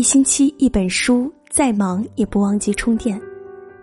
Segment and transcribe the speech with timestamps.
[0.00, 3.20] 一星期一本书，再忙也不忘记充电。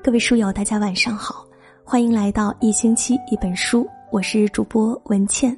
[0.03, 1.45] 各位书友，大家晚上好，
[1.83, 5.55] 欢迎来到一星期一本书，我是主播文倩。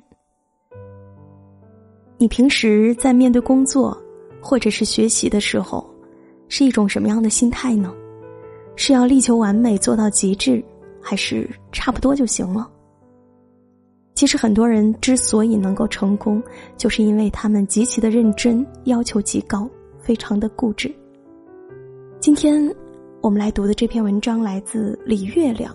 [2.18, 3.98] 你平时在面对工作
[4.42, 5.90] 或者是学习的时候，
[6.50, 7.96] 是一种什么样的心态呢？
[8.76, 10.62] 是要力求完美做到极致，
[11.02, 12.70] 还是差不多就行了？
[14.14, 16.44] 其实很多人之所以能够成功，
[16.76, 19.66] 就是因为他们极其的认真，要求极高，
[20.10, 20.92] 非常的固执。
[22.20, 22.68] 今天
[23.22, 25.72] 我们来读的这篇文章来自李月亮。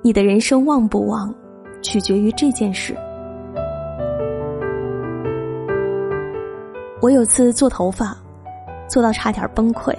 [0.00, 1.34] 你的人生旺不旺，
[1.82, 2.96] 取决于这件事。
[7.02, 8.16] 我有次做头发，
[8.88, 9.94] 做到差点崩溃，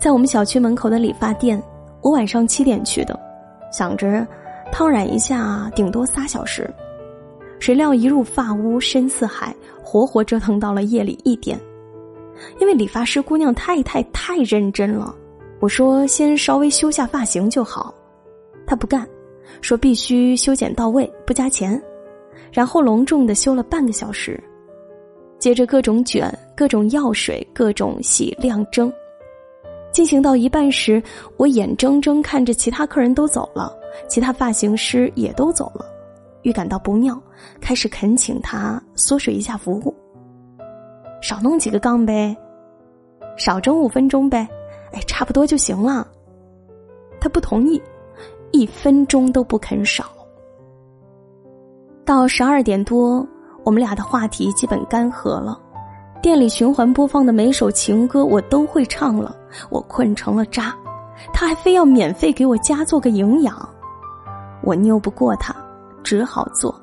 [0.00, 1.60] 在我们小区门口的理发店，
[2.02, 3.18] 我晚上七点去的，
[3.72, 4.24] 想着。
[4.70, 6.72] 烫染一下，顶多仨小时。
[7.58, 11.58] 谁料一入发屋深似海，活活折腾到了夜里一点。
[12.60, 15.14] 因为理发师姑娘太太太认真了，
[15.60, 17.94] 我说先稍微修下发型就好，
[18.66, 19.08] 她不干，
[19.60, 21.80] 说必须修剪到位，不加钱。
[22.52, 24.42] 然后隆重的修了半个小时，
[25.38, 28.92] 接着各种卷、各种药水、各种洗亮蒸。
[29.92, 31.02] 进行到一半时，
[31.36, 33.72] 我眼睁睁看着其他客人都走了，
[34.08, 35.86] 其他发型师也都走了，
[36.42, 37.20] 预感到不妙，
[37.60, 39.94] 开始恳请他缩水一下服务，
[41.24, 42.36] 少弄几个杠呗，
[43.38, 44.46] 少蒸五分钟呗，
[44.92, 46.06] 哎，差不多就行了。
[47.18, 47.80] 他不同意，
[48.52, 50.04] 一分钟都不肯少。
[52.04, 53.26] 到十二点多，
[53.64, 55.58] 我们俩的话题基本干涸了。
[56.20, 59.34] 店里循环播放的每首情歌我都会唱了，
[59.70, 60.76] 我困成了渣，
[61.32, 63.66] 他还非要免费给我加做个营养，
[64.62, 65.56] 我拗不过他，
[66.02, 66.78] 只好做。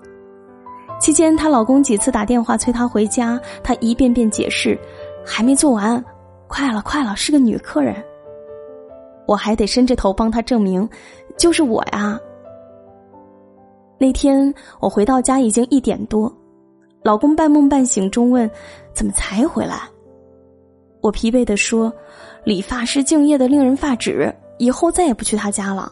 [1.02, 4.80] 期间她老公几次打电话催她回家，她一遍遍解释，
[5.26, 6.02] 还没做完，
[6.48, 7.96] 快了快了，是个女客人。
[9.26, 10.88] 我还得伸着头帮他证明，
[11.38, 12.20] 就是我呀。
[13.98, 16.32] 那天我回到家已经一点多。
[17.02, 18.50] 老公半梦半醒中问
[18.94, 19.82] ：“怎么才回来？”
[21.02, 21.92] 我疲惫的说
[22.46, 25.92] ：“理发师敬业的令人发指，以后再也不去他家了。”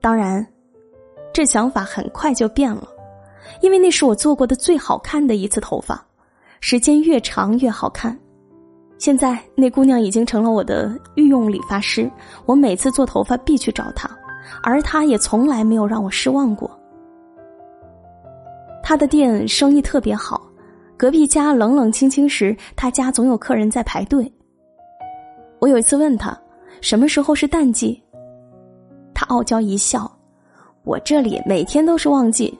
[0.00, 0.46] 当然，
[1.32, 2.86] 这想法很快就变了，
[3.60, 6.04] 因为那是我做过的最好看的一次头发，
[6.60, 8.18] 时间越长越好看。
[8.98, 12.10] 现在那姑娘已经成了我的御用理发师，
[12.46, 14.10] 我每次做头发必去找她，
[14.62, 16.70] 而她也从来没有让我失望过。
[18.82, 20.40] 他的店生意特别好，
[20.96, 24.32] 隔壁家冷冷清清时，他家总有客人在排队。
[25.60, 26.36] 我有一次问他，
[26.80, 28.02] 什么时候是淡季？
[29.14, 30.10] 他傲娇一笑
[30.84, 32.58] ：“我这里每天都是旺季。”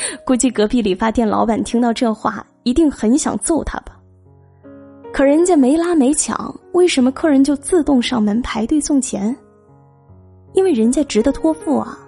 [0.24, 3.96] 估计隔壁理发店老板听到这话，一定很想揍他吧。
[5.12, 9.36] 可人家没拉没抢，为什么客人就自动上门排队送钱？
[10.52, 11.98] 因为人家值得托付啊。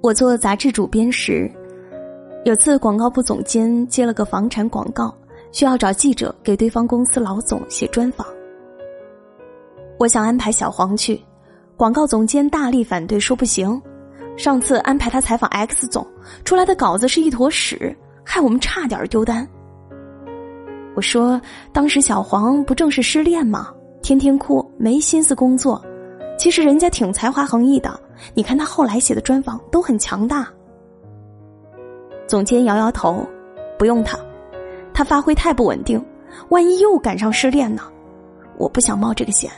[0.00, 1.50] 我做杂志主编时，
[2.44, 5.14] 有次广告部总监接了个房产广告，
[5.52, 8.26] 需要找记者给对方公司老总写专访。
[9.98, 11.20] 我想安排小黄去，
[11.76, 13.80] 广告总监大力反对，说不行。
[14.38, 16.06] 上次安排他采访 X 总，
[16.44, 17.94] 出来的稿子是一坨屎，
[18.24, 19.46] 害我们差点丢单。
[20.94, 21.40] 我说，
[21.72, 23.74] 当时小黄不正是失恋吗？
[24.00, 25.84] 天天哭，没心思工作。
[26.38, 27.98] 其实人家挺才华横溢的，
[28.32, 30.46] 你看他后来写的专访都很强大。
[32.28, 33.26] 总监摇摇头，
[33.76, 34.16] 不用他，
[34.94, 36.00] 他发挥太不稳定，
[36.50, 37.82] 万一又赶上失恋呢？
[38.56, 39.50] 我不想冒这个险。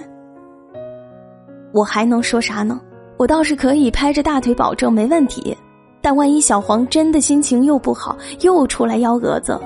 [1.70, 2.80] 我还能说啥呢？
[3.20, 5.54] 我倒是可以拍着大腿保证没问题，
[6.00, 9.60] 但万一小黄真的心情又不好，又出来幺蛾子，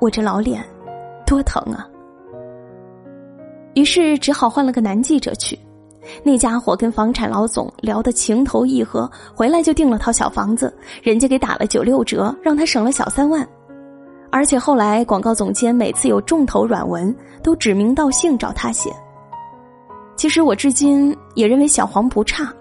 [0.00, 0.60] 我这老脸
[1.24, 1.86] 多疼啊！
[3.74, 5.56] 于是只好换了个男记者去。
[6.24, 13.48] 那家伙跟房产老总聊得情投意合，回来就订了套小房子，人家给打了九六折，让他省了小三万。
[14.32, 18.90] 而且后来广告总监每次有重头软文，都指名道姓找他写。
[20.16, 22.52] 其实我至今也认为小黄不差，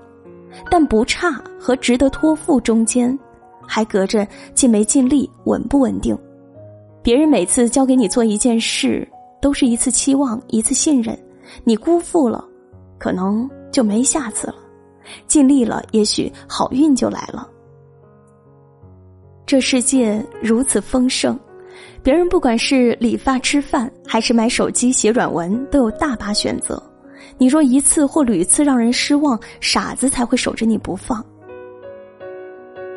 [0.69, 3.18] 但不差和值得托付中间，
[3.65, 6.18] 还隔着尽没尽力、稳不稳定。
[7.01, 9.07] 别人每次交给你做一件事，
[9.42, 11.18] 都是一次期望，一次信任，
[11.63, 12.44] 你辜负了。
[13.00, 14.56] 可能就没下次了，
[15.27, 17.48] 尽力了，也许好运就来了。
[19.45, 21.39] 这世界如此丰盛，
[22.01, 26.81] 别人不管是理发、吃饭，还是买手机、写软文，都有大把选择。
[27.38, 31.24] 你若一次或屡次让人失望，傻子才会守着你不放。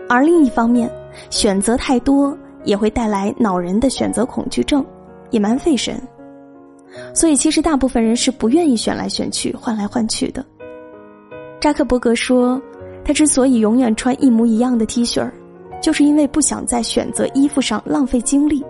[0.09, 0.91] 而另一方面，
[1.31, 4.85] 选择太多也会带来恼人的选择恐惧症，
[5.31, 6.01] 也蛮费神。
[7.15, 10.45] 所以，其实大部分人是不愿意选来选去、换来换去的。
[11.61, 12.61] 扎克伯格说，
[13.05, 15.33] 他之所以永远穿一模一样的 T 恤儿，
[15.81, 18.65] 就是因为不想在选择衣服上浪费精力，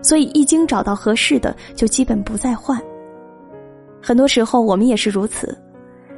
[0.00, 2.80] 所以一经找到合适的，就基本不再换。
[4.06, 5.56] 很多时候，我们也是如此，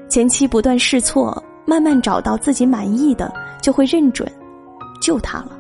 [0.09, 4.29] 前期不断试错，慢慢找到自己满意的，就会认准，
[5.00, 5.53] 就它了。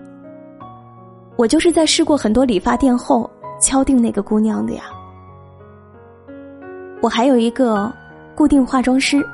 [1.36, 3.30] 我就是在试过很多理发店后，
[3.60, 4.86] 敲定那个姑娘的呀。
[7.00, 7.92] 我还有一个
[8.34, 9.24] 固定化妆师，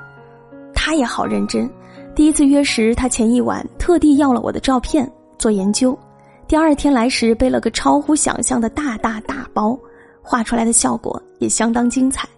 [0.75, 1.67] 他也好认真。
[2.15, 5.99] 第一次约时，他前一晚特地要了我的照片做研究，
[6.47, 9.79] 第二天来时背了个超乎想象的大大大包，
[10.21, 12.29] 画出来的效果也相当精彩。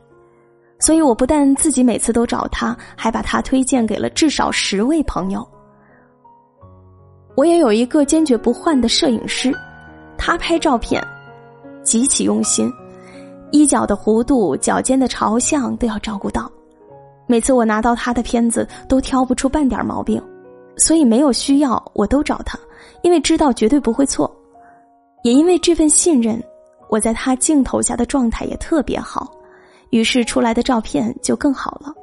[0.84, 5.42] 所以我不但自己每次都找他，还把他推荐给了至少十位朋友。
[7.34, 9.50] 我也有一个坚决不换的摄影师，
[10.18, 11.02] 他拍照片
[11.82, 12.70] 极其用心。
[13.50, 16.52] 衣角的弧度、脚尖的朝向都要照顾到。
[17.26, 20.22] 每次我拿到他的片子，都挑不出半点毛病，
[20.76, 22.58] 所以没有需要我都找他，
[23.00, 24.30] 因为知道绝对不会错。
[25.22, 26.38] 也因为这份信任，
[26.90, 29.33] 我在他镜头下的状态也特别好，
[29.94, 31.94] 于是出来的照片就更好了。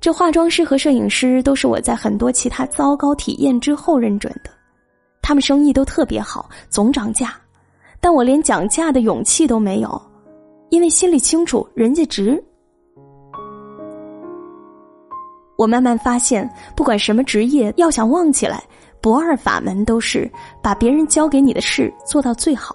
[0.00, 4.50] 这化妆师和摄影师都是我在很多其他糟糕体验之后认准的，
[5.22, 7.36] 他们生意都特别好，总涨价，
[8.00, 10.02] 但我连讲价的勇气都没有。
[10.70, 12.42] 因为心里清楚，人家值。
[15.56, 18.60] 我慢慢发现，不管什么职业，要想旺起来，
[19.00, 20.28] 不二法门都是
[20.60, 22.74] 把别人交给你的事做到最好。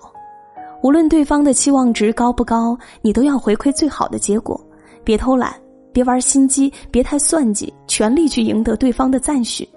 [0.83, 4.59] 无论对方的期望值高不高，你都要回馈最好的结果。
[5.03, 5.53] 别偷懒，
[5.91, 9.67] 别玩心机，别太算计，全力去赢得对方的赞许。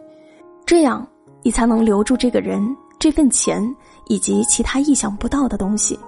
[0.66, 1.06] 这样，
[1.42, 2.62] 你才能留住这个人、
[2.98, 3.62] 这份钱
[4.08, 5.98] 以及其他意想不到的东西。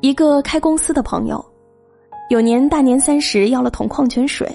[0.00, 1.44] 一个开公司的朋友，
[2.28, 4.46] 有年大年三十要了桶矿泉水，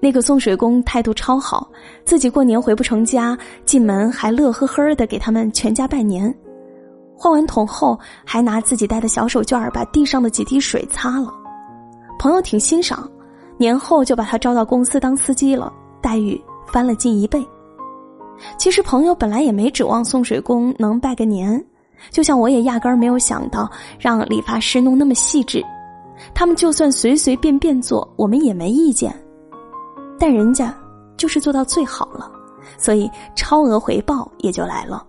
[0.00, 1.70] 那个送水工态度超好，
[2.04, 6.34] 自己过年回不成家，进门还乐呵呵的给他们全家拜年。
[7.16, 11.32] 换完桶后，还拿自己带的小手绢把地上的几滴水擦了。
[12.18, 13.08] 朋友挺欣赏，
[13.56, 17.46] 年后就把他招到公司当司机了，待遇翻了近一倍。
[18.58, 21.64] 其实朋友本来也没指望送水工能拜个年。
[22.10, 23.68] 就像我也压根儿没有想到
[23.98, 25.64] 让理发师弄那么细致，
[26.34, 29.10] 他们就算随随便便做，我们也没意见。
[30.18, 30.74] 但人家
[31.16, 32.30] 就是做到最好了，
[32.76, 35.02] 所以超额回报也就来了。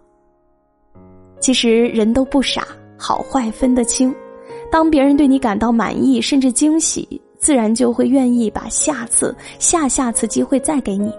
[1.39, 2.68] 其实人都不傻，
[2.98, 4.13] 好坏分得清。
[4.72, 7.07] 当别人对你感到满意甚至惊喜，
[7.38, 11.12] 自然就会愿意把下次、下下次机会再给你。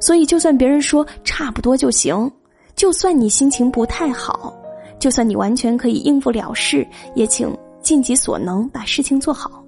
[0.00, 2.30] 所以，就算别人说差不多就行，
[2.74, 4.56] 就算你心情不太好。
[4.98, 9.64] 就算你完全可以应付了事，也请尽己所能把事情做好。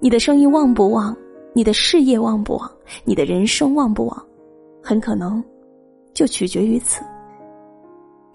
[0.00, 1.16] 你的生意旺不旺，
[1.52, 2.70] 你的事业旺不旺，
[3.04, 4.26] 你的人生旺不旺，
[4.82, 5.42] 很可能
[6.12, 7.00] 就取决于此。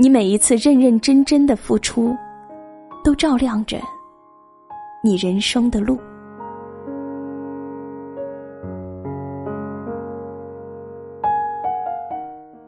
[0.01, 2.15] 你每一次认认真真的付出，
[3.03, 3.77] 都照亮着
[5.03, 5.99] 你人生的路。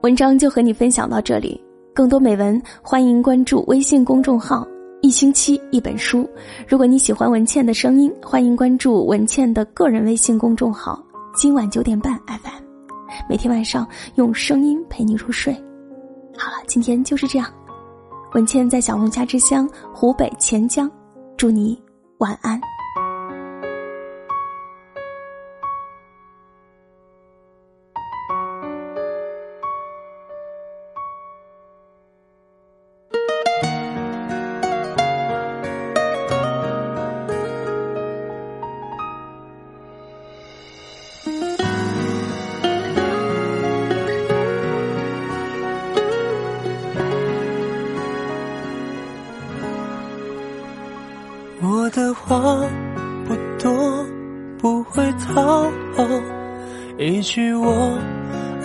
[0.01, 1.63] 文章就和你分享到这里。
[1.93, 4.67] 更多美文，欢迎关注微信公众号
[5.01, 6.29] “一星期一本书”。
[6.67, 11.01] 如果你喜欢文倩的声音，欢迎关注文倩的个人微信公众号
[11.33, 12.61] “今晚九点半 FM”，
[13.29, 15.55] 每天晚上用声音陪你入睡。
[16.37, 17.51] 好了，今天就是这样。
[18.33, 20.89] 文倩在小龙虾之乡湖北潜江，
[21.37, 21.81] 祝你
[22.19, 22.59] 晚安。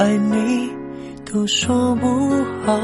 [0.06, 0.70] 爱你
[1.24, 2.06] 都说不
[2.64, 2.80] 好，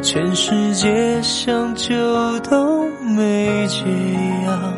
[0.00, 1.94] 全世界想救
[2.40, 3.84] 都没解
[4.46, 4.72] 药，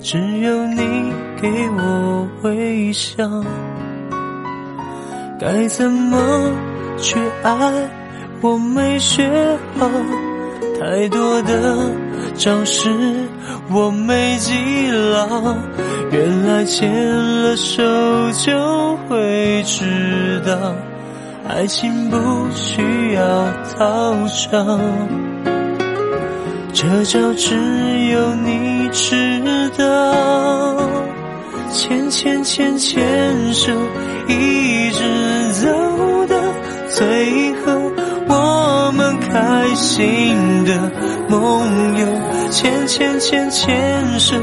[0.00, 3.28] 只有你给我微笑，
[5.38, 6.50] 该怎么
[6.96, 7.54] 去爱，
[8.40, 9.28] 我没学
[9.76, 9.86] 好，
[10.80, 11.76] 太多的
[12.34, 12.88] 招式。
[13.72, 15.54] 我没记牢，
[16.10, 17.82] 原来牵了手
[18.32, 20.74] 就会知道，
[21.52, 22.16] 爱情不
[22.54, 23.22] 需要
[23.76, 24.80] 讨偿，
[26.72, 27.56] 这招只
[28.12, 29.42] 有你知
[29.76, 30.78] 道。
[31.72, 33.72] 牵牵牵牵手，
[34.28, 35.68] 一直走
[36.28, 36.36] 到
[36.88, 37.92] 最后，
[38.28, 40.90] 我们开心的
[41.28, 42.06] 梦游。
[42.50, 44.36] 牵牵牵牵手，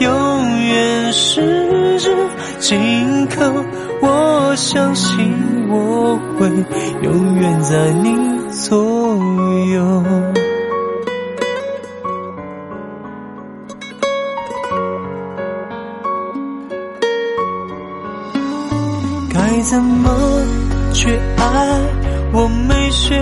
[0.00, 2.14] 永远十指
[2.58, 3.44] 紧扣。
[4.00, 5.34] 我相信
[5.68, 6.48] 我会
[7.02, 8.16] 永远在你
[8.50, 8.76] 左
[9.74, 10.04] 右。
[19.30, 20.14] 该怎么
[20.92, 21.80] 去爱？
[22.32, 23.20] 我没学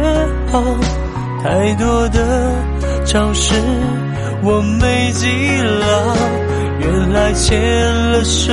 [0.51, 0.63] 好，
[1.43, 2.53] 太多的
[3.05, 3.55] 招式
[4.43, 5.27] 我没记
[5.63, 6.46] 牢。
[6.79, 7.59] 原来牵
[8.13, 8.53] 了手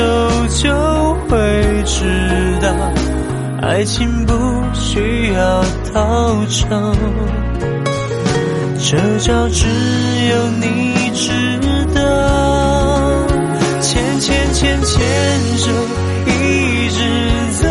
[0.49, 2.67] 就会知道，
[3.61, 4.33] 爱情不
[4.73, 5.63] 需要
[5.93, 6.95] 讨偿，
[8.79, 9.67] 这招只
[10.29, 11.31] 有你知
[11.93, 12.01] 道。
[13.81, 14.99] 牵牵牵牵
[15.57, 15.71] 手，
[16.25, 16.99] 一直
[17.61, 17.67] 走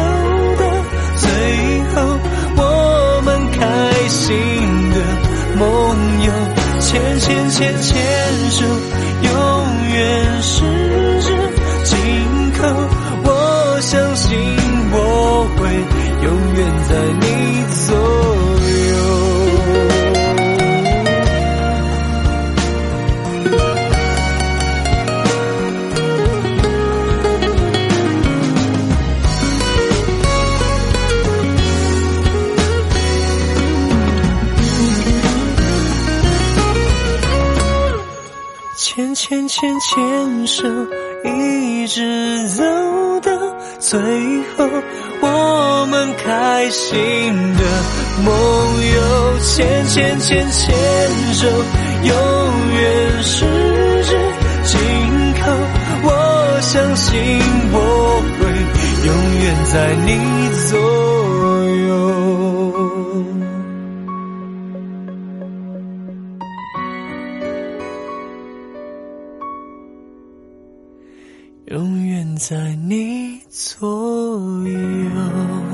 [0.59, 0.63] 到
[1.17, 1.31] 最
[1.95, 2.19] 后，
[2.57, 2.61] 我
[3.25, 3.61] 们开
[4.09, 4.27] 心
[4.91, 4.97] 的
[5.59, 5.63] 梦
[6.25, 6.33] 游。
[6.81, 7.91] 牵牵牵牵
[8.51, 8.67] 手，
[16.23, 17.25] 永远在你
[17.87, 18.01] 左右。
[38.75, 40.69] 牵牵牵牵手，
[41.25, 42.63] 一直走
[43.21, 43.32] 到
[43.83, 43.99] 最
[44.57, 44.65] 后，
[45.21, 47.63] 我们开心的
[48.25, 48.33] 梦
[48.95, 49.03] 游。
[49.43, 50.73] 牵牵牵牵
[51.35, 51.49] 手，
[52.05, 52.15] 永
[52.75, 53.45] 远十
[54.05, 54.17] 指
[54.65, 54.79] 紧
[55.35, 55.51] 扣。
[56.05, 56.09] 我
[56.63, 57.11] 相信
[57.73, 57.77] 我
[58.39, 58.41] 会
[59.05, 59.11] 永
[59.43, 59.75] 远在
[60.07, 60.09] 你
[60.69, 60.79] 左
[61.89, 61.91] 右。
[71.67, 73.87] 永远在你左
[74.65, 75.72] 右。